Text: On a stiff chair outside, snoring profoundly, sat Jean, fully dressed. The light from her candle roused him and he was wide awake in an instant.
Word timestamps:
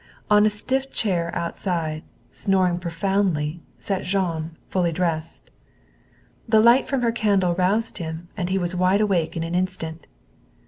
On 0.31 0.47
a 0.47 0.49
stiff 0.49 0.89
chair 0.91 1.29
outside, 1.35 2.01
snoring 2.31 2.79
profoundly, 2.79 3.61
sat 3.77 4.01
Jean, 4.03 4.57
fully 4.67 4.91
dressed. 4.91 5.51
The 6.49 6.59
light 6.59 6.87
from 6.87 7.03
her 7.03 7.11
candle 7.11 7.53
roused 7.53 7.99
him 7.99 8.27
and 8.35 8.49
he 8.49 8.57
was 8.57 8.75
wide 8.75 8.99
awake 9.01 9.37
in 9.37 9.43
an 9.43 9.53
instant. 9.53 10.07